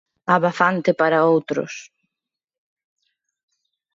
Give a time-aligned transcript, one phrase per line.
[0.35, 1.73] Abafante para outros...